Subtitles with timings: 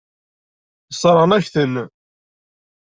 [0.91, 1.75] Sseṛɣen-ak-ten.